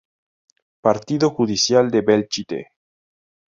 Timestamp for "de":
1.91-2.01